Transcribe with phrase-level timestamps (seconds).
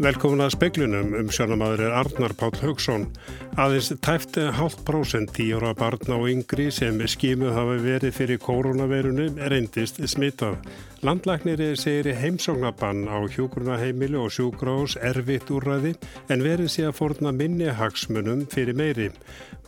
[0.00, 3.02] Velkomin að speklunum um sjónamaður er Arnar Páll Haugsson.
[3.58, 9.98] Aðeins tæfti hálft prósent tíóra barna og yngri sem skimu hafa verið fyrir koronaveirunu reyndist
[10.12, 10.60] smitað.
[11.02, 15.96] Landlæknir segir heimsóknabann á hjókurnaheimili og sjúkrós erfitt úrræði
[16.30, 19.08] en verið sé að forna minni hagsmunum fyrir meiri.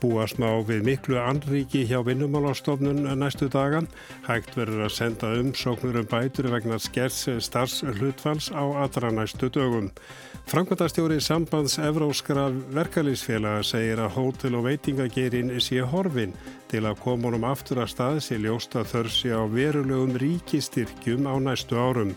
[0.03, 3.89] Búast má við miklu anríki hjá vinnumálastofnun næstu dagan.
[4.27, 9.91] Hægt verður að senda umsóknur um bætur vegna skers starfshlutfalls á allra næstu dögum.
[10.51, 16.37] Frankværtastjóri sambands Evróskra verkalýsfélaga segir að hótel og veitingagerin sé horfin
[16.71, 21.81] til að koma honum aftur að staðs í ljósta þörsi á verulegum ríkistyrkjum á næstu
[21.81, 22.17] árum.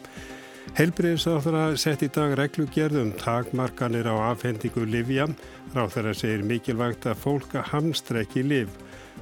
[0.76, 5.28] Helbriðsáþara sett í dag reglugerðum takmarkanir á afhendingu livja.
[5.76, 8.74] Ráþara segir mikilvægt að fólk hamstrekki liv.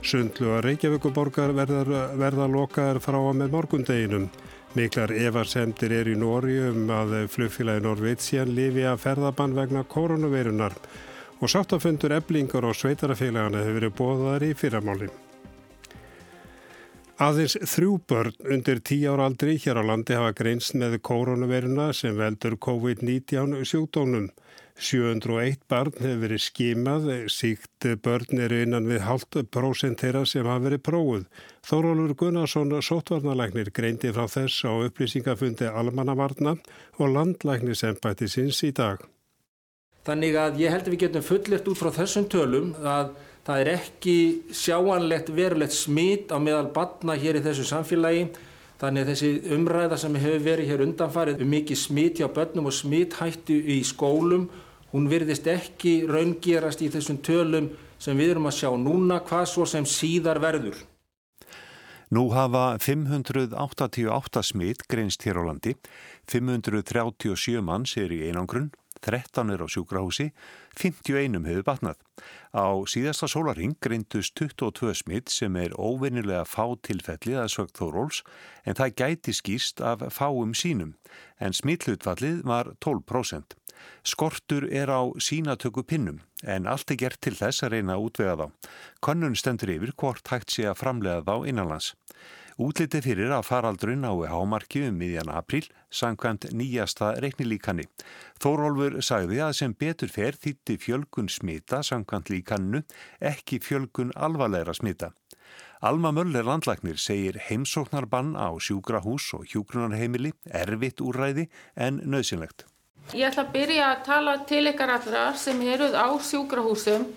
[0.02, 4.27] Sundlu að Reykjavíkuborgar verða, verða lokaðar frá að með morgundeginum.
[4.74, 10.74] Miklar evarsemdir er í Nóri um að flugfélagi Norvítsjan lifi að ferðabann vegna koronaveirunar
[11.44, 15.12] og sáttafundur eblingar og sveitarafélagana hefur verið bóðar í fyrramálinn.
[17.24, 22.16] Aðeins þrjú börn undir tí ára aldri hér á landi hafa greinst með koronaviruna sem
[22.18, 24.32] veldur COVID-19 sjúkdónum.
[24.80, 30.66] 701 barn hefur verið skimað, síkt börn eru innan við halvt prósent þeirra sem hafa
[30.66, 31.28] verið prófuð.
[31.68, 36.55] Þórólur Gunnarsson, sótvarnalæknir, greindi frá þess á upplýsingafundi almannavarna
[36.98, 39.04] og landlæknisembæti sinns í dag.
[40.04, 43.70] Þannig að ég held að við getum fullirt út frá þessum tölum að Það er
[43.73, 44.18] ekki
[44.55, 48.29] sjáanlegt verulegt smít á meðal batna hér í þessu samfélagi.
[48.79, 52.76] Þannig að þessi umræða sem hefur verið hér undanfarið um mikið smít hjá börnum og
[52.76, 54.48] smíthættu í skólum,
[54.95, 57.67] hún virðist ekki raungerast í þessum tölum
[57.99, 60.79] sem við erum að sjá núna hvað svo sem síðar verður.
[62.13, 65.75] Nú hafa 588 smít greinst hér á landi,
[66.31, 68.72] 537 manns er í einangrunn
[69.03, 70.30] 13 er á sjúkrahúsi,
[70.80, 72.00] 51 hefur batnað.
[72.56, 78.22] Á síðasta sólaring greindust 22 smitt sem er óvinnilega fá tilfelli að sögt þóróls
[78.64, 80.96] en það gæti skýst af fáum sínum
[81.40, 83.58] en smittlutfallið var 12%.
[84.03, 88.35] Skortur er á sínatöku pinnum en allt er gert til þess að reyna að útvega
[88.40, 88.47] þá.
[89.03, 91.94] Konnun stendur yfir hvort hægt sé að framlega þá innanlands.
[92.62, 97.88] Útliti fyrir að faraldrun ái hámarki um miðjan april sangkvæmt nýjasta reiknilíkanni.
[98.44, 102.84] Þórólfur sagði að sem betur fer þýtti fjölgun smita sangkvæmt líkannu
[103.19, 105.09] ekki fjölgun alvarlegra smita.
[105.81, 112.68] Alma Möller landlagnir segir heimsóknarbann á sjúkrahús og hjúgrunarheimili erfitt úrræði en nöðsynlegt.
[113.12, 117.09] Ég ætla að byrja að tala til ykkar allra sem eruð á sjúkrahúsum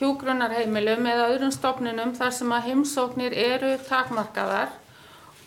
[0.00, 4.72] hjúgrunarheimilum eða öðrum stofnunum þar sem að heimsóknir eru takmarkaðar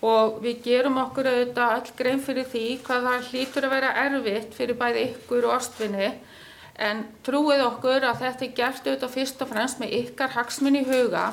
[0.03, 4.53] og við gerum okkur auðvitað all grein fyrir því hvað það hlýtur að vera erfitt
[4.57, 6.11] fyrir bæði ykkur og ástfinni
[6.87, 11.25] en trúið okkur að þetta er gert auðvitað fyrst og fremst með ykkar hagsmunni huga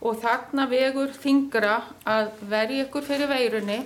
[0.00, 1.76] og þarna vegur þingra
[2.08, 3.80] að verja ykkur fyrir veirunni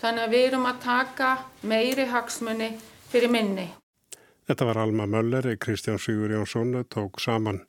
[0.00, 1.32] þannig að við erum að taka
[1.62, 2.72] meiri hagsmunni
[3.10, 3.68] fyrir minni.
[4.48, 7.60] Þetta var Alma Möller, Kristján Sigur Jónsson tók saman.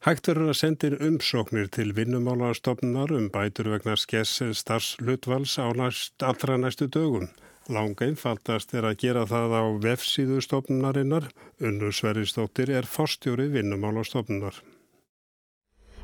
[0.00, 6.14] Hægt verður að senda inn umsóknir til vinnumálastofnunar um bætur vegna skess starfslutvals á næst,
[6.24, 7.26] allra næstu dögum.
[7.68, 11.28] Langa einfaldast er að gera það á vefsíðu stofnunarinnar.
[11.60, 14.56] Unnur Sveristóttir er forstjóri vinnumálastofnunar.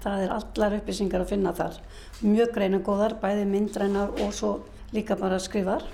[0.05, 1.81] Það er allar upplýsingar að finna þar.
[2.21, 4.59] Mjög greina góðar, bæði myndrænar og svo
[4.93, 5.89] líka bara skrifar.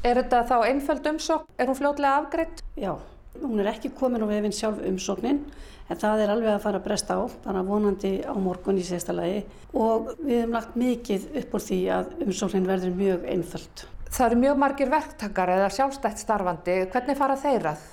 [0.00, 1.52] Er þetta þá einföld umsókn?
[1.60, 2.64] Er hún fljótlega afgreitt?
[2.80, 2.96] Já,
[3.40, 5.40] hún er ekki komin á vefinn sjálf umsóknin
[5.88, 9.14] en það er alveg að fara að bresta á, bara vonandi á morgun í sérsta
[9.16, 13.84] lagi og við hefum lagt mikið upp úr því að umsóknin verður mjög einföld.
[14.12, 17.84] Það eru mjög margir verktakar eða sjálfstætt starfandi, hvernig fara þeir að?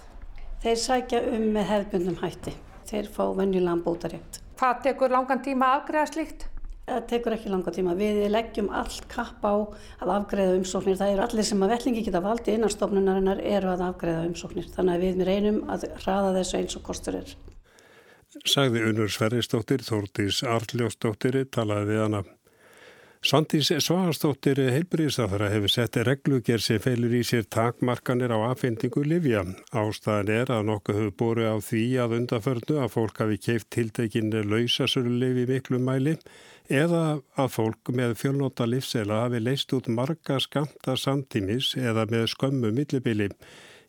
[0.60, 2.56] Þeir sækja um með hefðbundum hætti,
[2.90, 4.42] þeir fá venjulegan bótarétt.
[4.60, 6.50] Hvað tekur langan tíma að afgreða slíkt?
[6.90, 7.94] Það tekur ekki langa tíma.
[8.00, 9.54] Við leggjum all kapp á
[10.02, 10.98] að afgreða umsóknir.
[10.98, 14.72] Það eru allir sem að vellingi geta valdi innan stofnunarinnar eru að afgreða umsóknir.
[14.74, 17.38] Þannig að við reynum að hraða þessu eins og kostur er
[18.46, 22.22] sagði Unur Sverrisdóttir, Þórtís Arljósdóttir talaði við hana.
[23.20, 29.42] Svandís Svagastóttir heilbríðsafara hefur sett reglugjör sem feilur í sér takmarkanir á afhendingu Livja.
[29.76, 34.46] Ástæðan er að nokkuð hefur búið á því að undaförnu að fólk hafi keift tiltekinni
[34.48, 36.16] lausasölulefi miklu mæli
[36.72, 42.72] eða að fólk með fjölnóta livsela hafi leist út marga skamta samtímis eða með skömmu
[42.72, 43.34] millibili.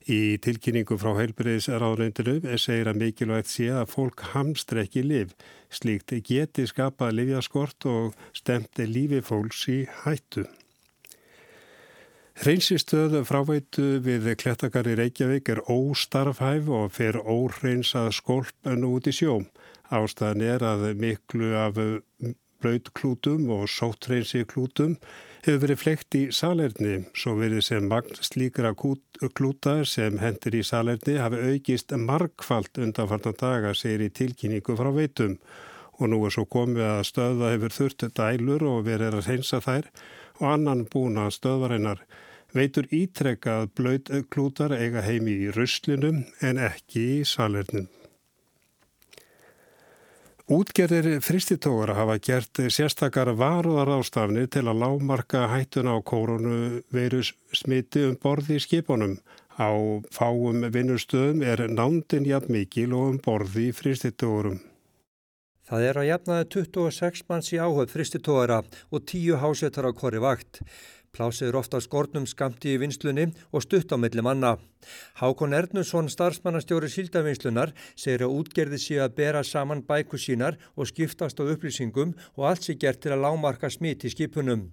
[0.08, 5.34] Í tilkynningu frá heilbreyðisraðröndinu segir að mikilvægt sé að fólk hamstre ekki liv.
[5.68, 10.46] Slíkt geti skapað livjaskort og stemti lífi fólks í hættu.
[12.40, 19.44] Hreinsistöð fráveitu við Klettakari Reykjavík er óstarfhæf og fer óhreinsað skólp en út í sjóm.
[19.92, 21.76] Ástæðan er að miklu af
[22.64, 24.96] blöytklútum og sóttreinsi klútum
[25.44, 31.16] hefur verið flekt í salerni, svo verið sem magn slíkra klúta sem hendur í salerni
[31.20, 35.38] hafi aukist markfalt undanfarnar daga, segir í tilkynningu frá veitum.
[36.00, 39.90] Og nú er svo komið að stöða hefur þurft dælur og verið að reynsa þær
[40.40, 42.04] og annan búna stöðvarinnar.
[42.56, 47.88] Veitur ítrekka að blöytklútar eiga heimi í ruslinum en ekki í salernum.
[50.50, 58.16] Útgerðir fristitóra hafa gert sérstakar varuðar ástafni til að lámarka hættuna á koronavirus smiti um
[58.18, 59.14] borði í skipunum.
[59.62, 59.70] Á
[60.10, 64.58] fáum vinnustöðum er nándin jafn mikil og um borði í fristitórum.
[65.70, 70.64] Það er að jafnaði 26 manns í áhauð fristitóra og 10 hásetar á korri vakt.
[71.16, 74.52] Plásið er ofta skortnum skamti í vinslunni og stutt á milli manna.
[75.18, 81.42] Hákon Ernusson, starfsmannastjóri síldavinslunar, segir að útgerði sé að bera saman bæku sínar og skiptast
[81.42, 84.68] á upplýsingum og allt sé gert til að lámarka smit í skipunum.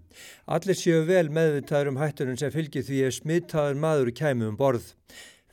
[0.45, 4.93] Allir séu vel meðvitaður um hættunum sem fylgir því að smittaður maður kæmu um borð.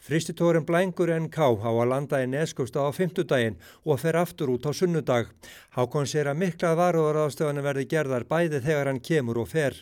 [0.05, 3.55] Fristitórin Blængur NK á að landa í neskósta á fymtudaginn
[3.89, 5.31] og fer aftur út á sunnudag.
[5.73, 9.79] Hákon sér að mikla varuðaráðstöðan verði gerðar bæði þegar hann kemur og fer.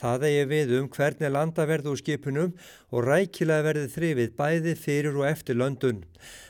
[0.00, 2.54] Það eigi við um hvernig landa verðu úr skipunum
[2.88, 5.98] og rækilega verði þrifið bæði fyrir og eftir löndun.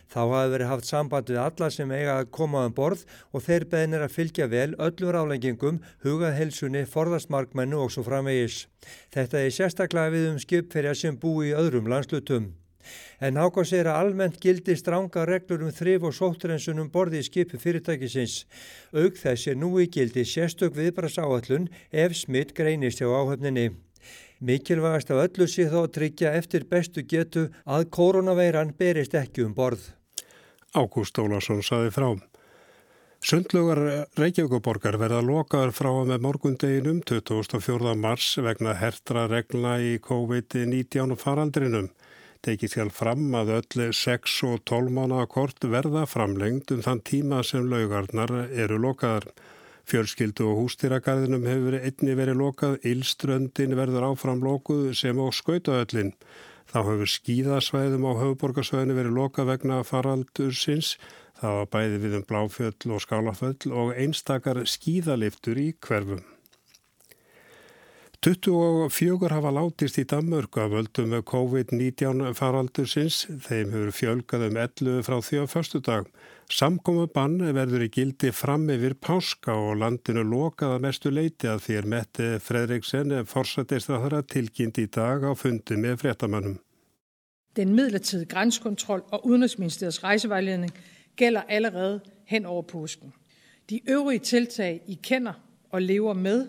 [0.06, 3.02] Þá hafi verið haft samband við alla sem eiga að koma um borð
[3.34, 8.68] og þeir beðnir að fylgja vel öllum ráleggingum, hugað helsunni, forðastmarkmennu og svo framvegis.
[9.10, 12.52] Þetta er sérstaklega við um skipferja sem bú í öðrum landslutum.
[13.20, 17.60] En Hákon segir að almennt gildi stránga reglur um þrif og sóttrensunum borði í skipu
[17.62, 18.44] fyrirtækisins.
[18.92, 23.70] Aug þess er nú í gildi sérstök viðbrasáallun ef smitt greinist hjá áhöfninni.
[24.40, 29.54] Mikilvægast af öllu sé þó að tryggja eftir bestu getu að koronaveiran berist ekki um
[29.56, 29.92] borð.
[30.76, 32.10] Ágúst Ólarsson saði frá.
[33.24, 33.80] Sundlugar
[34.20, 37.94] Reykjavíkuborgar verða lokaður frá með morgundeginum 24.
[37.96, 41.88] mars vegna hertra regla í COVID-19 faraldrinum.
[42.46, 47.40] Tekið skal fram að öll 6 og 12 mánuða kort verða framlengt um þann tíma
[47.42, 49.26] sem laugarnar eru lokaðar.
[49.90, 56.14] Fjölskyldu og hústýragarðinum hefur einni verið lokað, Ílströndin verður áfram lokuð sem á skautaöllin.
[56.70, 60.94] Þá hefur skíðasvæðum á höfuborgarsvæðinu verið lokað vegna faraldursins.
[61.42, 66.22] Það var bæði við um bláfjöll og skálaföll og einstakar skíðaliftur í hverfum.
[68.24, 73.26] 24 hafa látist í Danmörku af völdum með COVID-19 faraldursins.
[73.28, 76.08] Þeim hefur fjölgað um 11 frá því á förstu dag.
[76.50, 81.78] Samkomu bann verður í gildi fram yfir páska og landinu lokaða mestu leiti að því
[81.78, 86.58] er Mette Fredriksen forsættistraðara tilkynnt í dag á fundi með fréttamannum.
[87.56, 90.72] Den midlertidige grænskontrol og Udenrigsministeriets rejsevejledning
[91.16, 93.12] gælder allerede hen over påsken.
[93.70, 95.34] De øvrige tiltag, I kender
[95.70, 96.46] og lever med,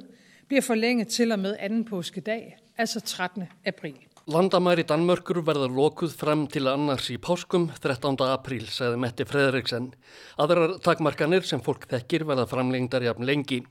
[0.48, 3.44] bliver forlænget til og med anden påskedag, altså 13.
[3.66, 3.96] april.
[4.28, 8.18] Landamæri Danmörkur verða lokuð frem til annars í páskum 13.
[8.28, 9.94] apríl, sagði Metti Fredriksen.
[10.36, 13.62] Aðrar takmarkanir sem fólk þekkir verða framlengdar jafn lengi.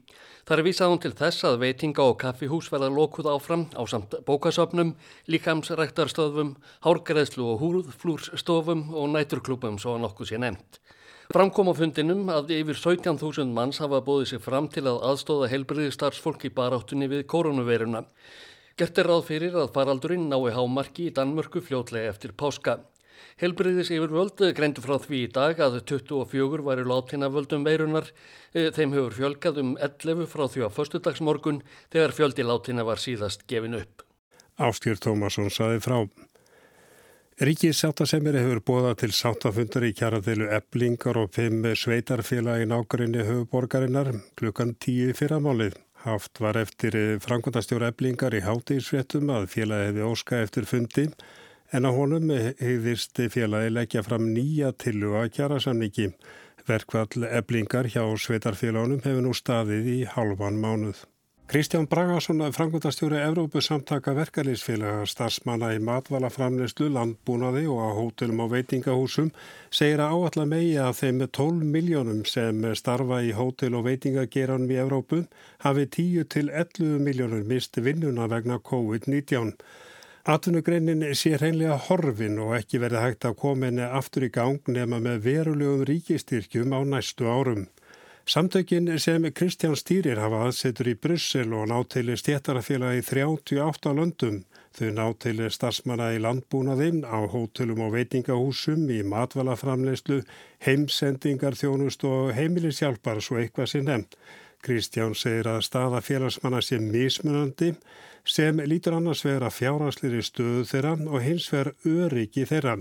[0.49, 4.16] Það er vísað hún til þess að veitinga og kaffihús verða lokuð áfram á samt
[4.25, 4.95] bókasöfnum,
[5.28, 6.56] líkamsræktarstöðum,
[6.88, 10.80] hárgreðslu og húrflúrsstofum og næturklúpum svo nokkuð sé nefnt.
[11.26, 15.95] Framkom á fundinum að yfir 17.000 manns hafa bóðið sér fram til að aðstóða heilbriði
[15.97, 18.04] starfsfólk í baráttunni við koronaviruna.
[18.78, 22.76] Gert er ráð fyrir að faraldurinn nái hámarki í Danmörku fljótlega eftir páska.
[23.42, 28.06] Helbriðis yfir völdu greindu frá því í dag að 24 væri látina völdum veirunar.
[28.54, 33.49] E, þeim hefur fjölgað um 11 frá því á förstudagsmorgun þegar fjöldi látina var síðast
[33.50, 34.06] gefin upp.
[34.56, 35.99] Áskýr Tómasson saði frá.
[37.37, 44.09] Ríkið sáttasemir hefur bóðað til sáttafundar í kjaraðilu eblingar og fimm sveitarfélagi nákværinni höfuborgarinnar
[44.40, 45.75] klukkan tíu fyrramálið.
[46.07, 51.05] Haft var eftir frangvandastjóra eblingar í hátíðsfréttum að félagi hefði óska eftir fundi
[51.76, 56.09] en á honum hefðist félagi leggja fram nýja tilluga kjarasamningi.
[56.64, 61.05] Verkvall eblingar hjá sveitarfélagunum hefur nú staðið í halvan mánuð.
[61.46, 69.28] Kristján Bragarsson, frangvöldastjóri Evrópusamtaka verkefliðsfélaga starfsmanna í matvalaframleyslu, landbúnaði og á hótelum og veitingahúsum
[69.70, 74.80] segir að áallar megi að þeim 12 miljónum sem starfa í hótel og veitingageranum í
[74.82, 75.20] Evrópu
[75.62, 79.54] hafi 10 til 11 miljónur misti vinnuna vegna COVID-19.
[80.26, 84.98] Atvinnugreinin sé reynlega horfin og ekki verði hægt að koma henni aftur í gang nema
[84.98, 87.68] með verulegum ríkistyrkjum á næstu árum.
[88.28, 94.40] Samtökin sem Kristján stýrir hafa aðsetur í Bryssel og náttili stjættarafélagi 38 löndum.
[94.75, 100.25] Þau ná til starfsmanna í landbúnaði, á hótelum og veitingahúsum, í matvalaframleyslu,
[100.66, 104.18] heimsendingar, þjónust og heimilishjálpar svo eitthvað sé nefnt.
[104.59, 107.76] Kristján segir að staða félagsmanna sé mismunandi
[108.26, 112.80] sem lítur annars vera fjárhanslir í stöðu þeirra og hins ver öryggi þeirra.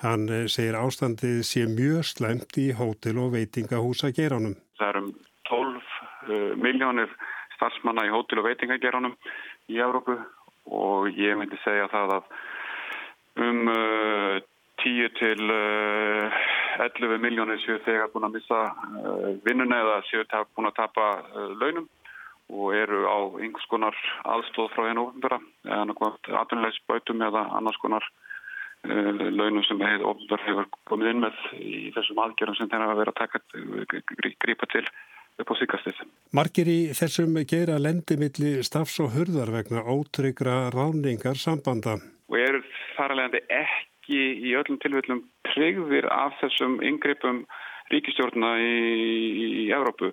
[0.00, 4.56] Hann segir ástandið sé mjög slemt í hótel og veitingahúsa geranum.
[4.78, 5.10] Það er um
[5.50, 7.12] 12 uh, miljónir
[7.56, 9.16] starfsmanna í hótel og veitingageranum
[9.72, 10.18] í Európu
[10.76, 12.30] og ég myndi segja það að
[13.46, 14.36] um uh,
[14.82, 16.40] 10 til uh,
[16.84, 18.62] 11 miljónir séu þegar búin að missa
[19.46, 21.06] vinnuna eða séu búin að tapa
[21.56, 21.86] launum
[22.52, 28.06] og eru á einhvers konar aðstóð frá hennu ofnbæra eða náttúrulega atvinnulegsbautum eða annars konar
[28.86, 33.22] launum sem hefur ofnbæra hefur komið inn með í þessum aðgerðum sem þeir hafa verið
[33.22, 34.86] að grípa til
[35.36, 36.00] upp á síkastið.
[36.36, 41.98] Margir í þessum geira lendimilli stafs og hurðar vegna ótryggra ráningar sambanda.
[42.30, 42.62] Og eru
[42.96, 47.44] þar alveg ekki í öllum tilvillum tryggðir af þessum yngreipum
[47.92, 48.72] ríkistjórna í,
[49.36, 50.12] í, Evrópu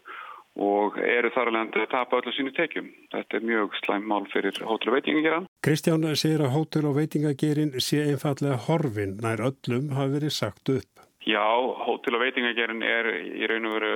[0.62, 2.92] og eru þar alveg að tapa öllu sínu tekjum.
[3.13, 5.48] Þetta er mjög slæm mál fyrir hótel og veitingageran.
[5.63, 11.03] Kristján segir að hótel og veitingagerin sé einfallega horfin nær öllum hafi verið sagt upp.
[11.24, 11.46] Já,
[11.88, 13.93] hótel- og veitingagerinn er í raun og veru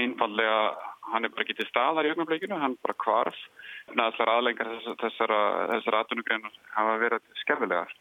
[0.00, 0.56] einfallega,
[1.12, 3.38] hann er bara ekki til staðar í ögnableikinu, hann bara kvarf.
[3.94, 7.94] Næðslar aðlengar þessara aðdunugreinar hafa verið skerfilegar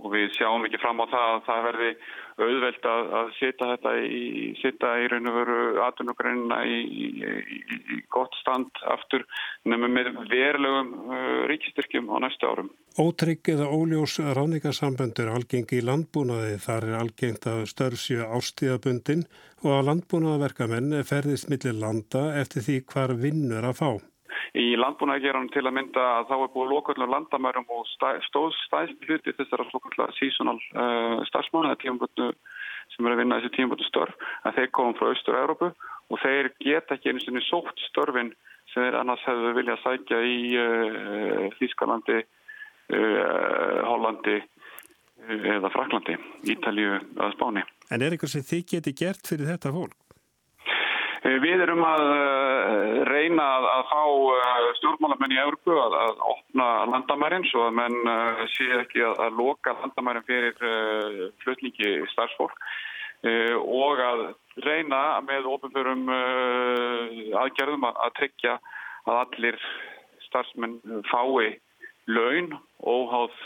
[0.00, 1.90] og við sjáum ekki fram á það að það verði
[2.40, 4.22] auðvelt að, að setja þetta í,
[4.60, 7.08] setja í raun og veru aðdunugreina í, í,
[7.96, 9.26] í gott stand aftur
[9.68, 12.70] nefnum með verulegum uh, ríkistyrkjum á næstu árum.
[13.00, 16.56] Ótrygg eða óljós ráningasambönd er algengi í landbúnaði.
[16.64, 19.26] Þar er algengt að störfsju ástíðabundin
[19.60, 23.90] og að landbúnaðaverkamenn ferðist millir landa eftir því hvar vinnur að fá.
[24.58, 29.36] Í landbúnaðgeranum til að mynda að þá er búið lokallega landamærum og stóð stæðst hluti
[29.38, 31.76] þessara lokallega seasonal uh, starfsmána
[32.90, 36.96] sem er að vinna þessi tímabötu störf að þeir komum frá Östur-Európu og þeir geta
[36.96, 38.32] ekki einu sinni sótt störfin
[38.72, 46.18] sem þeir annars hefðu viljað sækja í uh, Þískalandi, uh, Hollandi uh, eða Fraklandi,
[46.50, 47.66] Ítalju eða Spáni.
[47.90, 49.98] En er eitthvað sem þið geti gert fyrir þetta fólk?
[51.20, 54.02] Uh, við erum að uh, reyna að fá
[54.78, 57.98] stjórnmálamenn í Európu að, að opna landamærin svo að menn
[58.54, 60.56] sé ekki að, að loka landamærin fyrir
[61.44, 62.56] flutningi starfsfólk.
[63.20, 64.20] Og að
[64.64, 66.06] reyna með ofinförum
[67.36, 68.54] aðgerðum að, að tryggja
[69.04, 69.58] að allir
[70.24, 70.78] starfsmenn
[71.10, 71.58] fái
[72.08, 73.36] laun óháð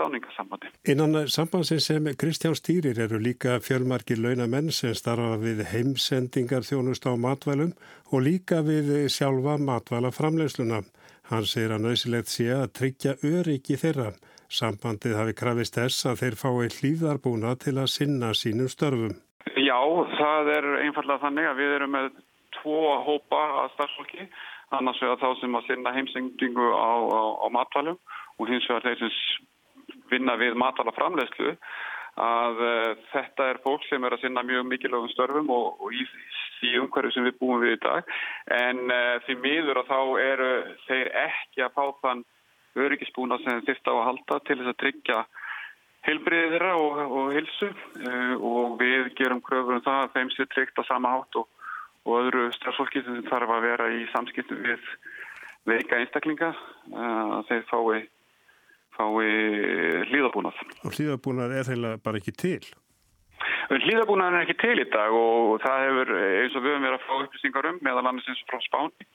[0.00, 0.70] ráningasambandi.
[0.88, 7.12] Innan sambansin sem Kristján stýrir eru líka fjölmarkir launamenn sem starfa við heimsendingar þjónust á
[7.16, 7.72] matvælum
[8.12, 10.82] og líka við sjálfa matvælaframleysluna.
[11.30, 14.14] Hann segir að nöysilegt sé að tryggja öryggi þeirra.
[14.50, 19.14] Sambandið hafi krafist þess að þeir fái hlýðarbúna til að sinna sínum störfum.
[19.54, 19.78] Já,
[20.18, 22.08] það er einfallega þannig að við erum með
[22.58, 24.26] tvo hópa að starfsfólki,
[24.74, 28.00] annars vegar þá sem að sinna heimsendingu á, á, á matvælum
[28.40, 29.46] og hins vegar þeir sem
[30.10, 31.56] vinna við matalaframlegslu
[32.20, 36.04] að uh, þetta er fólk sem er að sinna mjög mikilvægum störfum og, og í
[36.60, 38.10] því umhverju sem við búum við í dag.
[38.56, 40.50] En uh, því miður að þá eru
[40.88, 42.24] þeir ekki að fá þann
[42.80, 45.22] öryggisbúna sem þýrt á að halda til þess að tryggja
[46.06, 50.46] heilbriðið þeirra og, og hilsu uh, og við gerum kröfur um það að þeim sé
[50.52, 51.48] tryggt á sama hátt og,
[52.06, 54.86] og öðru starfsfólki sem þarf að vera í samskiptum við
[55.68, 56.54] veika einstaklinga
[56.96, 57.98] að þeir fái
[59.00, 60.62] fái hlýðabúnað.
[60.84, 62.62] Og hlýðabúnað er heila bara ekki til?
[63.70, 67.06] Hlýðabúnað er ekki til í dag og það hefur eins og við höfum verið að
[67.06, 69.08] fá upplýsingar um meðal annars eins og frá Spáni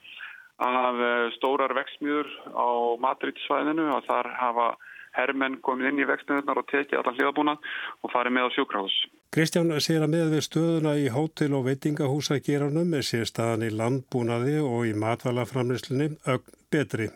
[0.66, 1.02] að
[1.36, 2.68] stórar vexmiður á
[3.04, 4.68] Madrid-svæðinu að þar hafa
[5.16, 7.68] herrmenn komið inn í vexmiðurnar og tekið allar hlýðabúnað
[8.04, 8.96] og farið með á sjúkrahús.
[9.36, 13.70] Kristján segir að með við stöðuna í hótel og veitingahúsa geranum er sér staðan í
[13.74, 17.10] landbúnaði og í matvælaframleyslunni ögn betri.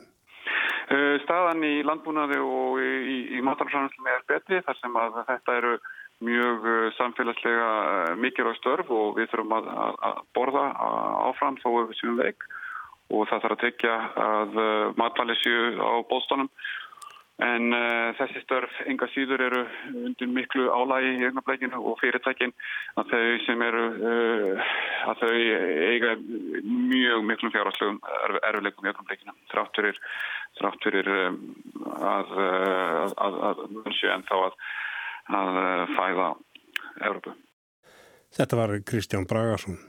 [0.91, 5.75] Staðan í landbúnaði og í, í, matalaframleyslunni er betri þar sem að þetta eru
[6.27, 6.67] mjög
[6.97, 7.69] samfélagslega
[8.19, 9.69] mikilvæg störf og við þurfum að,
[10.09, 10.65] að borða
[11.31, 12.43] áfram þó við séum veik.
[13.11, 13.95] Og það þarf að tekja
[14.25, 14.59] að
[14.99, 16.51] matvæli séu á bóðstónum
[17.45, 22.53] en uh, þessi störf enga síður eru undir miklu álægi í eignableikinu og fyrirtækin
[23.01, 24.73] að þau sem eru uh,
[25.13, 25.33] að þau
[25.91, 28.01] eiga mjög miklum fjárháslegum
[28.51, 30.01] erfileikum í eignableikinu þrátt fyrir,
[30.61, 31.39] þrátt fyrir um,
[32.01, 32.35] að
[33.27, 34.59] að munnsju en þá að,
[35.41, 36.33] að fæða
[37.01, 37.37] Európu.
[38.37, 39.81] Þetta var Kristján Bragarsson.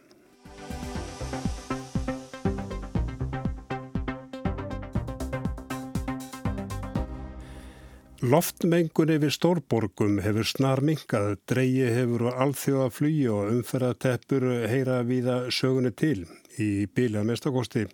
[8.31, 15.91] Loftmengun yfir stórborgum hefur snar minkað, dreyi hefur alþjóða flugi og umferðateppur heyra viða sögunu
[15.91, 16.21] til
[16.55, 17.87] í bíla mestakosti.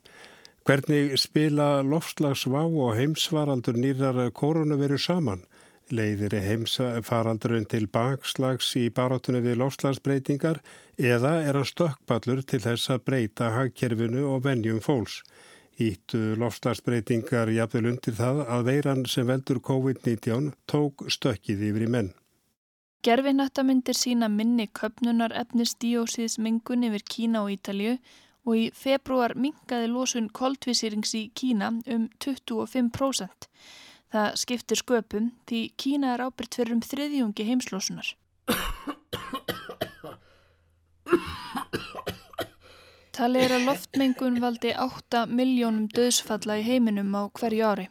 [0.67, 5.41] Hvernig spila loftslagsvá og heimsvaraldur nýrar koronaviru saman?
[5.89, 10.61] Leiðir heimsfaraldurinn til bakslags í barátunni við loftslagsbreytingar
[10.99, 15.23] eða er hann stökkpallur til þess að breyta hagkerfinu og vennjum fólks?
[15.77, 22.09] Íttu lofslagsbreytingar jafnvel undir það að veiran sem veldur COVID-19 tók stökkið yfir í menn.
[23.05, 27.93] Gerfinættamindir sína minni köpnunar efnist díósíðsmingun yfir Kína og Ítalju
[28.47, 33.49] og í februar mingaði losun koldvísýrings í Kína um 25%.
[34.11, 38.15] Það skiptir sköpum því Kína er ábyrgt fyrir um þriðjungi heimslosunar.
[43.17, 47.85] Talið er að loftmengun valdi 8 miljónum döðsfalla í heiminum á hverju ári.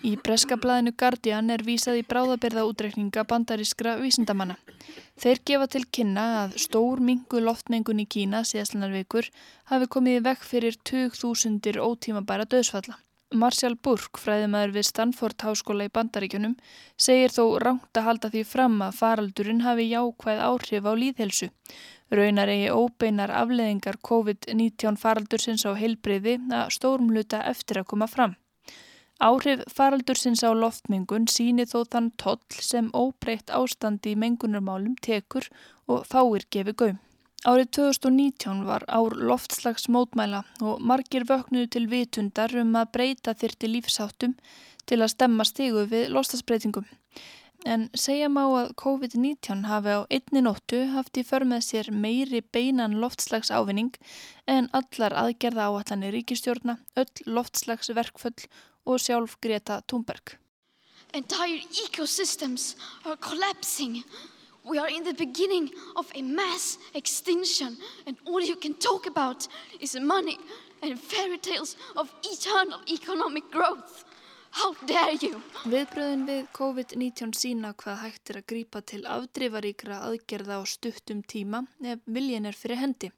[0.00, 4.56] Í breskablaðinu Guardian er vísað í bráðabirða útreikninga bandarískra vísindamanna.
[5.20, 9.28] Þeir gefa til kynna að stór mingu loftmengun í Kína síðastlunar vikur
[9.68, 12.96] hafi komið vekk fyrir 20.000 ótímabæra döðsfalla.
[13.34, 16.54] Marcial Burk, fræðimæður við Stanford Háskóla í Bandaríkjunum,
[16.96, 21.48] segir þó rangt að halda því fram að faraldurinn hafi jákvæð áhrif á líðhelsu.
[22.12, 28.34] Raunar eigi óbeinar afleðingar COVID-19 faraldursins á heilbreyði að stórmluta eftir að koma fram.
[29.22, 35.48] Áhrif faraldursins á loftmengun síni þó þann toll sem óbreytt ástandi í mengunarmálum tekur
[35.86, 36.98] og fáir gefi gaum.
[37.44, 43.70] Árið 2019 var ár loftslags mótmæla og margir vöknuðu til vitundar um að breyta þyrti
[43.70, 44.36] lífsáttum
[44.88, 46.88] til að stemma stigu við lostasbreytingum
[47.64, 52.42] en segja má að COVID-19 hafi á einni nóttu haft í för með sér meiri
[52.54, 53.94] beinan loftslags ávinning
[54.46, 58.48] en allar aðgerða áallanir ríkistjórna, öll loftslags verkföll
[58.84, 60.36] og sjálf Greta Thunberg.
[61.14, 64.02] Entire ecosystems are collapsing.
[64.64, 69.48] We are in the beginning of a mass extinction and all you can talk about
[69.80, 70.38] is money
[70.82, 74.04] and fairy tales of eternal economic growth.
[74.54, 81.64] Viðbröðin við COVID-19 sína hvað hægt er að grýpa til afdrifaríkra aðgerða á stuttum tíma
[81.82, 83.10] ef viljin er fyrir hendi.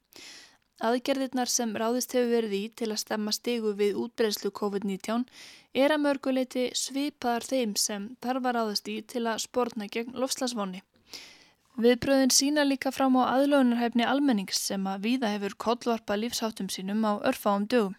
[0.87, 5.25] Aðgerðirnar sem ráðist hefur verið í til að stemma stegu við útbreyslu COVID-19
[5.85, 10.83] er að mörguleiti svipaðar þeim sem þarf að ráðast í til að spórna gegn lofslagsvonni.
[11.77, 17.20] Viðbröðin sína líka fram á aðlögunarhæfni almennings sem að víða hefur kollvarpa lífsháttum sínum á
[17.29, 17.96] örfáum dögum.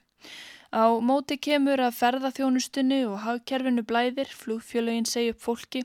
[0.74, 5.84] Á móti kemur að ferðaþjónustunni og hagkerfinu blæðir, flugfjölögin segja upp fólki,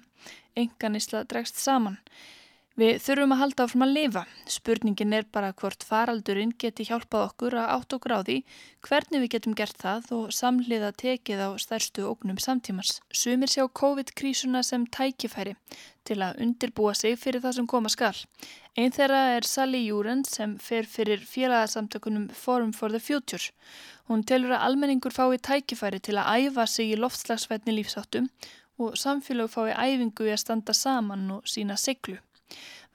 [0.58, 2.00] enganisla dregst saman.
[2.72, 4.20] Við þurfum að halda áfram að lifa.
[4.48, 8.36] Spurningin er bara hvort faraldurinn geti hjálpað okkur að átt á því
[8.88, 13.02] hvernig við getum gert það og samliða tekið á stærstu ógnum samtímans.
[13.12, 15.52] Sumir sjá COVID-krísuna sem tækifæri
[16.08, 18.16] til að undirbúa sig fyrir það sem koma skal.
[18.72, 23.52] Einn þeirra er Sally Júren sem fer fyrir félagsamtökunum Forum for the Future.
[24.08, 28.30] Hún telur að almenningur fái tækifæri til að æfa sig í loftslagsvætni lífsáttum
[28.80, 32.16] og samfélag fái æfingu í að standa saman og sína siglu.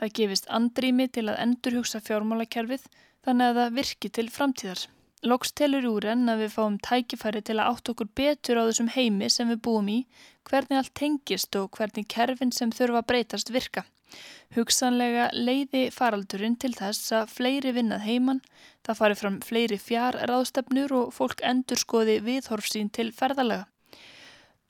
[0.01, 2.87] Það gefist andrými til að endurhugsa fjármálakerfið
[3.27, 4.81] þannig að það virki til framtíðar.
[5.29, 8.89] Loks telur úr enn að við fáum tækifæri til að átt okkur betur á þessum
[8.97, 9.99] heimi sem við búum í,
[10.49, 13.85] hvernig allt tengist og hvernig kerfin sem þurfa að breytast virka.
[14.55, 18.43] Hugsanlega leiði faraldurinn til þess að fleiri vinnað heiman,
[18.87, 23.67] það fari fram fleiri fjár ráðstefnur og fólk endur skoði viðhorf sín til ferðalega.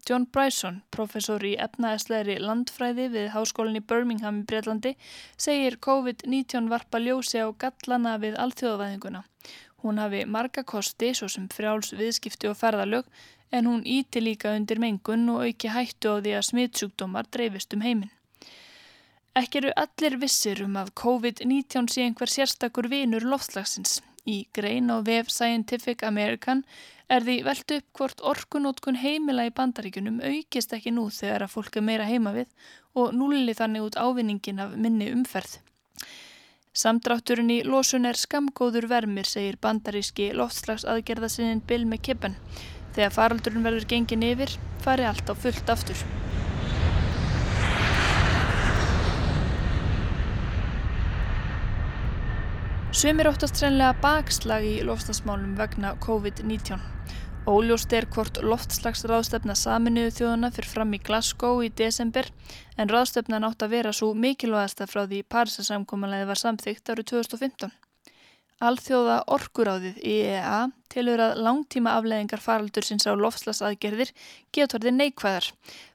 [0.07, 4.93] John Bryson, professor í efnaðislegri landfræði við háskólinni Birmingham í Breitlandi,
[5.35, 9.25] segir COVID-19 varpa ljósi á gallana við alþjóðavæðinguna.
[9.83, 13.09] Hún hafi marga kosti, svo sem frjáls viðskipti og ferðalög,
[13.51, 17.83] en hún íti líka undir mengun og auki hættu á því að smittsjúkdómar dreifist um
[17.83, 18.16] heiminn.
[19.37, 23.99] Ekki eru allir vissir um að COVID-19 sé einhver sérstakur vinur loftslagsins.
[24.25, 26.63] Í grein á vef Scientific American
[27.13, 31.77] er því velt upp hvort orkunótkun heimila í bandaríkunum aukist ekki nú þegar að fólk
[31.77, 32.49] er meira heima við
[32.97, 35.59] og núli þannig út ávinningin af minni umferð.
[36.73, 42.39] Samdrátturinn í losun er skamgóður vermir, segir bandaríski loftslagsaðgerðasinnin Bill McKibben.
[42.97, 46.26] Þegar faraldurinn verður gengin yfir, fari allt á fullt aftur.
[52.97, 56.79] Sumir óttast trænlega bakslag í lofslagsmálum vegna COVID-19.
[57.45, 62.31] Óljóst er hvort loftslagsráðstefna saminuðu þjóðuna fyrir fram í Glasgow í desember
[62.73, 67.77] en ráðstefna nátt að vera svo mikilvægasta frá því Parísasamkomanlega var samþygt árið 2015.
[68.65, 70.57] Alþjóða orkuráðið IEA
[70.89, 74.09] tilur að langtíma afleðingar faraldursins á lofslasaðgerðir
[74.49, 75.51] getur orðið neikvæðar.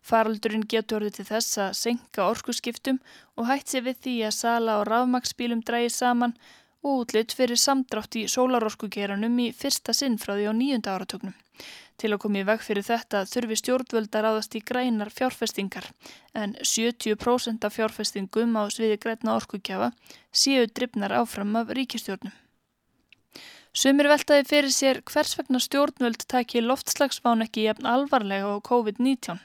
[0.06, 3.02] Faraldurinn getur orðið til þess að senka orkuskiptum
[3.34, 6.38] og hætt sér við því að sala og rafmaksbílum drægi saman
[6.82, 11.34] og útlitt fyrir samdrátt í sólarorkugeranum í fyrsta sinn frá því á nýjunda áratögnum.
[12.00, 15.86] Til að koma í veg fyrir þetta þurfi stjórnvöld að ráðast í grænar fjárfestingar
[16.34, 19.92] en 70% af fjárfestingum á sviði græna orkukjafa
[20.32, 22.34] séu drifnar áfram af ríkistjórnum.
[23.72, 29.38] Sumir veltaði fyrir sér hvers vegna stjórnvöld taki loftslagsván ekki jafn alvarlega á COVID-19.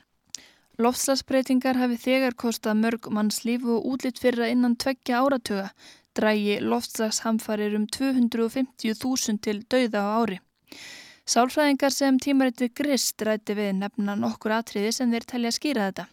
[0.83, 5.69] Loftslagsbreytingar hafi þegar kostað mörg mannslíf og útlitt fyrir að innan tveggja áratuga
[6.17, 10.39] drægi loftslagshamfarir um 250.000 til dauða á ári.
[11.27, 16.05] Sálfræðingar sem tímariti grist rætti við nefna nokkur atriði sem þeir telja að skýra þetta.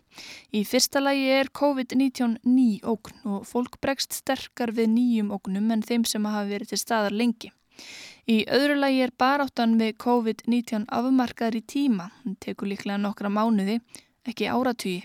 [0.58, 5.86] Í fyrsta lagi er COVID-19 ný ógn og fólk bregst sterkar við nýjum ógnum en
[5.86, 7.52] þeim sem hafa verið til staðar lengi.
[8.26, 12.10] Í öðru lagi er baráttan með COVID-19 afmarkaður í tíma,
[12.42, 13.78] tekur líklega nokkra mánuði,
[14.26, 15.04] ekki áratugi.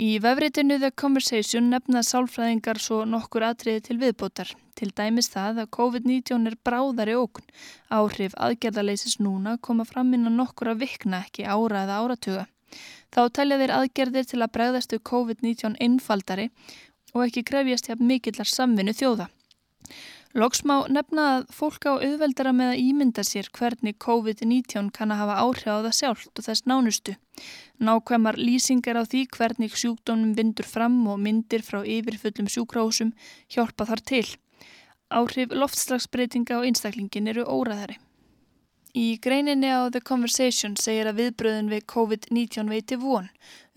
[0.00, 4.48] Í vefritinu The Conversation nefna sálfræðingar svo nokkur atriði til viðbótar.
[4.72, 7.44] Til dæmis það að COVID-19 er bráðari ókn.
[7.92, 12.46] Áhrif aðgerðarleisis núna koma fram innan nokkura vikna, ekki ára eða áratuga.
[13.12, 16.48] Þá telja þeir aðgerðir til að bregðastu COVID-19 einfaldari
[17.12, 19.28] og ekki krefjast hjá mikillar samvinnu þjóða.
[20.32, 25.20] Loks má nefna að fólk á auðveldara með að ímynda sér hvernig COVID-19 kann að
[25.20, 27.16] hafa áhrif á það sjálft og þess nánustu.
[27.84, 33.12] Nákvæmar lýsingar á því hvernig sjúkdónum vindur fram og myndir frá yfirfullum sjúkráhusum
[33.52, 34.24] hjálpa þar til.
[35.12, 37.98] Áhrif loftslagsbreytinga á einstaklingin eru óraðari.
[38.92, 43.30] Í greininni á The Conversation segir að viðbröðin við COVID-19 veiti von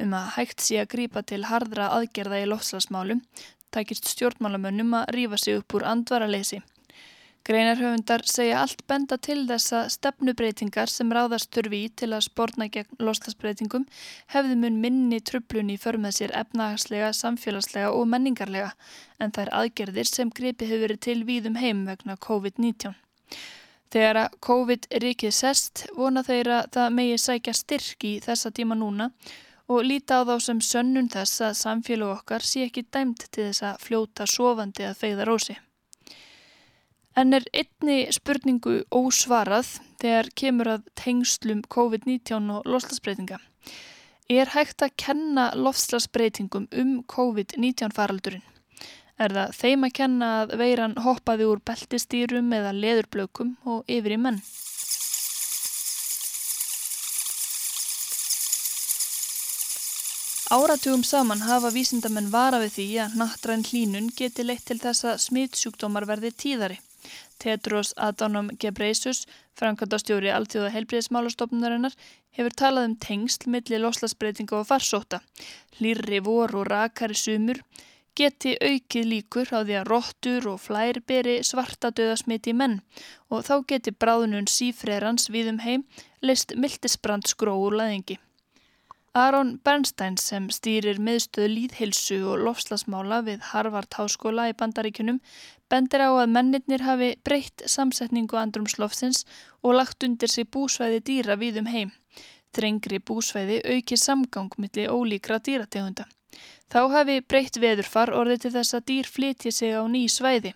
[0.04, 3.22] um að hægt sé að grípa til hardra aðgerða í loftslagsmálum
[3.76, 6.62] takist stjórnmálamönnum að rýfa sig upp úr andvaraleysi.
[7.46, 12.98] Greinarhöfundar segja allt benda til þessa stefnubreitingar sem ráðast þurfi í til að spórna gegn
[13.06, 13.84] loslasbreytingum
[14.34, 18.72] hefði mun minni trublun í förmað sér efnahagslega, samfélagslega og menningarlega
[19.22, 22.98] en þær aðgerðir sem gripi hefur verið til víðum heim vegna COVID-19.
[23.94, 29.12] Þegar að COVID rikið sest vona þeirra það megi sækja styrk í þessa tíma núna
[29.68, 33.64] og líta á þá sem sönnun þess að samfélag okkar sé ekki dæmt til þess
[33.66, 35.58] að fljóta sofandi að feyða rósi.
[37.16, 43.40] En er einni spurningu ósvarað þegar kemur að tengslum COVID-19 og lofslagsbreytinga.
[44.30, 48.44] Er hægt að kenna lofslagsbreytingum um COVID-19 faraldurinn?
[49.16, 54.20] Er það þeim að kenna að veiran hoppaði úr beltistýrum eða leðurblökum og yfir í
[54.20, 54.42] menn?
[60.54, 65.22] Áratugum saman hafa vísindamenn vara við því að nattræn hlínun geti leitt til þess að
[65.24, 66.76] smittsjúkdómar verði tíðari.
[67.42, 69.24] Tedros Adhanom Ghebreyesus,
[69.58, 71.96] framkvæmdastjóri Alþjóða heilbriðismálastofnunarinnar,
[72.38, 75.24] hefur talað um tengsl millir loslasbreytinga og farsóta.
[75.80, 77.64] Hlýrri vor og rakari sumur
[78.16, 82.84] geti aukið líkur á því að róttur og flær beri svarta döðasmiti menn
[83.34, 85.90] og þá geti bráðunum sífrerans við um heim
[86.22, 88.22] leist mildisbrand skróur laðingi.
[89.16, 95.22] Aron Bernstein sem stýrir miðstöðu líðhilsu og lofslagsmála við Harvard Háskóla í Bandaríkunum
[95.72, 99.24] bendir á að mennirnir hafi breytt samsetningu andrumsloftins
[99.64, 101.94] og lagt undir sig búsvæði dýra við um heim.
[102.52, 106.10] Þrengri búsvæði auki samgang millir ólíkra dýrategunda.
[106.68, 110.52] Þá hafi breytt veðurfar orðið til þess að dýr flytja sig á ný svæði.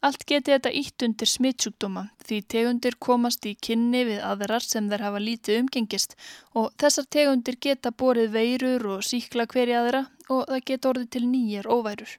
[0.00, 5.04] Allt geti þetta ítt undir smittsjúkdóma því tegundir komast í kynni við aðrar sem þær
[5.06, 6.16] hafa lítið umgengist
[6.56, 10.00] og þessar tegundir geta borið veirur og síkla hverja aðra
[10.32, 12.14] og það geta orðið til nýjar óværur.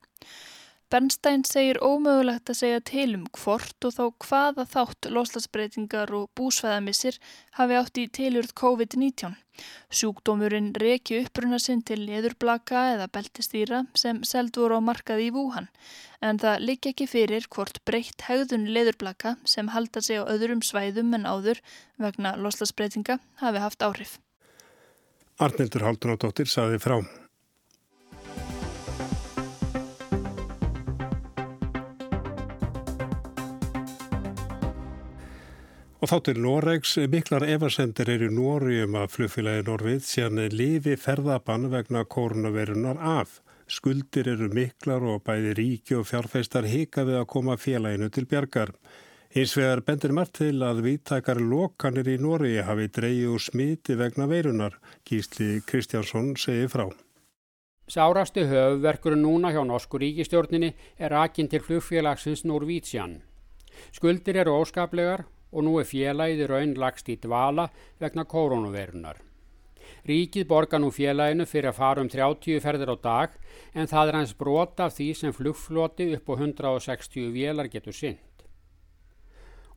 [0.92, 7.16] Bernstein segir ómögulegt að segja til um hvort og þá hvaða þátt loslasbreytingar og búsvæðamissir
[7.56, 9.38] hafi átt í tilurð COVID-19.
[9.88, 15.72] Sjúkdómurinn reki uppruna sinn til leðurblaka eða beltistýra sem seld voru á markaði í Vúhan
[16.20, 21.16] en það ligg ekki fyrir hvort breytt hegðun leðurblaka sem halda sig á öðrum svæðum
[21.16, 21.64] en áður
[22.04, 24.20] vegna loslasbreytinga hafi haft áhrif.
[25.40, 27.00] Arnildur Haldunadóttir saði frá.
[36.02, 41.68] Og þá til Noregs, miklar efarsendir eru Nóri um að flugfélagi Norvið síðan lifi ferðabann
[41.70, 43.36] vegna koronavirunar af.
[43.70, 48.72] Skuldir eru miklar og bæði ríki og fjárfeistar hika við að koma félaginu til bjargar.
[49.30, 54.26] Hins vegar bendir margt til að vittakar lokanir í Nóri hafi dreyið úr smiti vegna
[54.32, 56.88] verunar, Gísli Kristjánsson segi frá.
[57.86, 63.20] Sárastu höfverkur núna hjá Norsku ríkistjórninni er akin til flugfélagsins Norvítsjan.
[63.94, 67.68] Skuldir eru óskaplegar og nú er félagið raun lagst í dvala
[68.00, 69.20] vegna koronavirunar.
[70.08, 73.36] Ríkið borgar nú félaginu fyrir að fara um 30 ferðir á dag
[73.74, 78.18] en það er hans brota af því sem flugfloti upp á 160 vélar getur synd.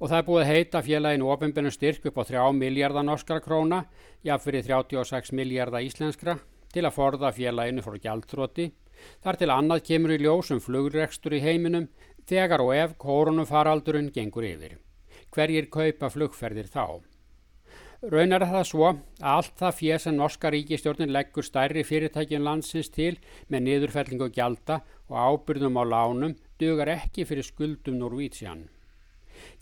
[0.01, 3.85] Og það er búið heita félaginu ofinbjörnum styrk upp á 3 miljardar norskra króna,
[4.25, 6.39] jáfnfyrir 36 miljardar íslenskra,
[6.73, 8.73] til að forða félaginu frá gjaldtróti.
[9.23, 11.89] Þar til annað kemur í ljósum flugrekstur í heiminum
[12.27, 14.84] þegar og ef koronafaraldurinn gengur yfir.
[15.35, 17.03] Hverjir kaupa flugferðir þá?
[18.13, 18.99] Raunar það svo að
[19.33, 23.15] allt það fér sem norska ríkistjórnin leggur stærri fyrirtækjum landsins til
[23.49, 28.67] með niðurfellingu gjalda og ábyrðum á lánum dugar ekki fyrir skuldum Norvítsjan.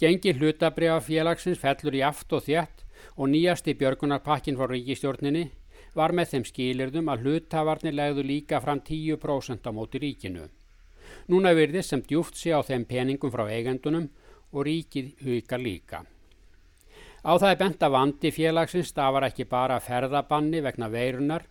[0.03, 2.83] Gengi hlutabriða félagsins fellur í aft og þjætt
[3.17, 5.47] og nýjasti björgunarpakkin fór ríkistjórninni
[5.95, 10.49] var með þeim skilirðum að hlutavarnir legðu líka fram 10% á móti ríkinu.
[11.31, 14.11] Núna virðist sem djúft sé á þeim peningum frá eigendunum
[14.53, 16.03] og ríkið huga líka.
[17.23, 21.45] Á það er bent að vandi félagsins stafar ekki bara ferðabanni vegna veirunar,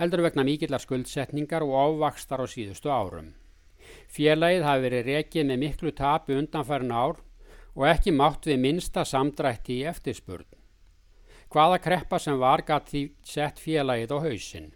[0.00, 3.34] heldur vegna mikillar skuldsetningar og ávakstar á síðustu árum.
[4.08, 7.20] Félagið hafi verið rekið með miklu tapi undanfærin ár
[7.74, 10.48] og ekki mátt við minsta samdrætti í eftirspurn.
[11.52, 14.72] Hvaða kreppa sem var því sett félagið á hausin.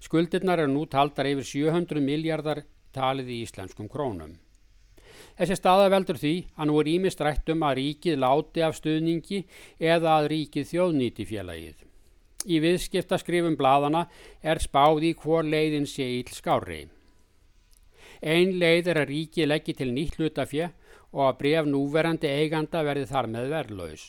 [0.00, 4.34] Skuldirnar er nú taldar yfir 700 miljardar talið í íslenskum krónum.
[5.40, 9.38] Þessi staða veldur því að nú er ímist rætt um að ríkið láti af stuðningi
[9.80, 11.78] eða að ríkið þjóðnýti félagið.
[12.44, 14.02] Í viðskiptaskrifum bladana
[14.44, 16.82] er spáð í hvor leiðin sé íll skári.
[18.20, 20.68] Ein leið er að ríkið leggji til nýtt hlutafjö
[21.16, 24.04] og að bref núverandi eiganda verði þar með verðlaus.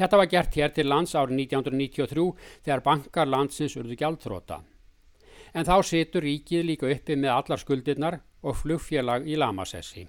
[0.00, 2.26] Þetta var gert hér til lands árið 1993
[2.64, 4.62] þegar bankar landsins urðu gjaldþróta.
[5.52, 10.08] En þá situr ríkið líka uppi með allar skuldirnar og flugfélag í Lamasessi.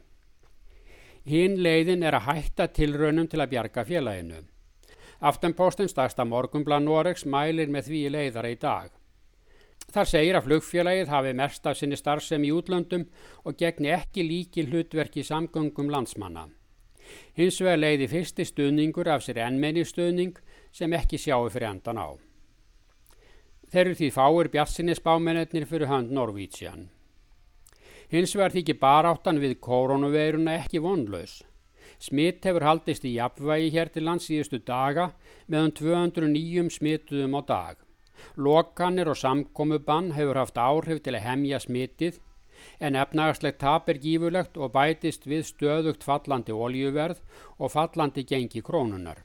[1.24, 4.42] Hinn leiðin er að hætta tilraunum til að bjarga félaginu.
[5.24, 8.90] Aftenposten stærsta morgunblan Noregs mælir með því leiðara í dag.
[9.94, 13.06] Þar segir að flugfélagið hafi mest af sinni starfsem í útlöndum
[13.44, 16.50] og gegni ekki líki hlutverki samgöngum landsmanna.
[17.38, 20.36] Hins vegar leiði fyrsti stuðningur af sér ennmenni stuðning
[20.76, 22.10] sem ekki sjáu fyrir endan á.
[23.72, 26.90] Þeir eru því fáir bjartsinni spámennetnir fyrir hönd Norvítsjan.
[28.12, 31.42] Hins vegar þykir baráttan við koronaveiruna ekki vonlaus.
[32.04, 35.12] Smitt hefur haldist í jafnvægi hér til lands síðustu daga
[35.48, 37.76] meðan 209 smittuðum á dag.
[38.36, 42.20] Lokanir og samkomubann hefur haft áhrif til að hemja smittið
[42.80, 47.22] en efnagslegt tap er gífurlegt og bætist við stöðugt fallandi oljuverð
[47.58, 49.24] og fallandi gengi krónunar.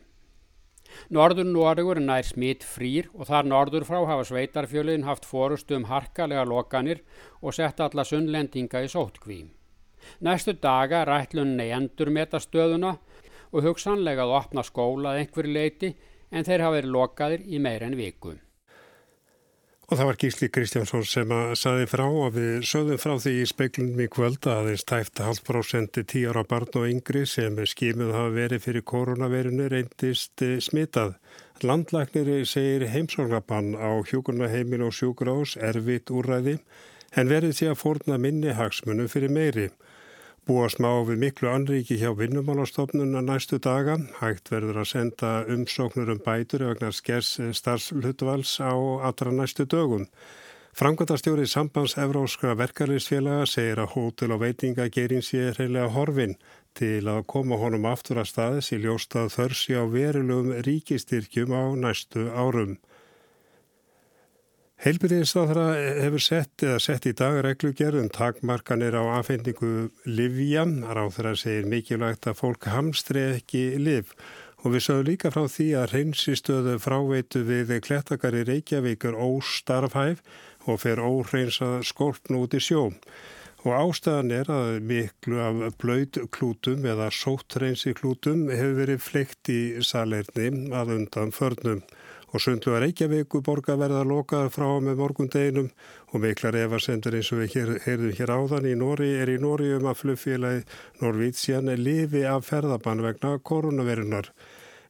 [1.14, 6.44] Norður Noregur nær smitt frýr og þar norður frá hafa sveitarfjöluðin haft fórustu um harkalega
[6.48, 7.04] lokanir
[7.40, 9.48] og sett alla sunnlendinga í sótkvím.
[10.24, 12.96] Næstu daga rætlunni endur metastöðuna
[13.52, 15.94] og hugsanlega að opna skóla einhverju leiti
[16.30, 18.36] en þeir hafa verið lokaðir í meir en viku.
[19.88, 23.46] Og það var Gísli Kristjánsson sem að saði frá og við sögðum frá því í
[23.48, 28.12] speiklunum í kvölda að þeir stæfti halvt prosenti tíjar á barn og yngri sem skimuð
[28.12, 31.14] hafa verið fyrir koronavirinu reyndist eh, smitað.
[31.64, 36.58] Landlæknir segir heimsorgabann á hjókunarheimin og sjúgrás erfitt úræði
[37.16, 39.70] en verið því að fórna minni hagsmunum fyrir meiri.
[40.48, 43.98] Búast má við miklu anriki hjá vinnumálastofnun að næstu daga.
[44.16, 50.06] Hægt verður að senda umsóknur um bætur vegna skers starfslutvals á allra næstu dögum.
[50.72, 56.36] Framkvæmtastjóri sambands Evróskra verkarleysfélaga segir að hótel og veitingagerin sé reyðlega horfin
[56.80, 62.24] til að koma honum aftur að staðis í ljóstað þörsi á verulegum ríkistyrkjum á næstu
[62.32, 62.78] árum.
[64.78, 65.62] Heilbyrðinstáðra
[65.98, 70.62] hefur sett eða sett í dag reglugerðum takmarkanir á afhendingu livja.
[70.94, 74.12] Ráþra segir mikilvægt að fólk hamstri ekki liv
[74.62, 80.22] og við sögum líka frá því að reynsistöðu fráveitu við klettakari Reykjavík er óstarfhæf
[80.70, 82.86] og fer óhreinsa skorpn út í sjó.
[83.66, 89.62] Og ástæðan er að miklu af blöyt klútum eða sóttreinsi klútum hefur verið fleikt í
[89.82, 91.82] salerni að undan förnum
[92.28, 95.70] og sundluga Reykjavíku borga verða lokaðar frá með morgundeginum
[96.12, 99.72] og miklar efasendur eins og við hér, heyrðum hér áðan í Nóri er í Nóri
[99.76, 100.62] um að flugfélagi
[101.00, 104.32] Norvítsjan lifi af ferðabann vegna koronavirunar.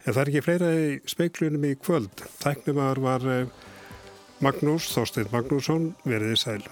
[0.05, 2.27] En það er ekki fleira í speiklunum í kvöld.
[2.42, 3.51] Tæknumar var eh,
[4.42, 6.62] Magnús Þorstein Magnússon, veriði sæl.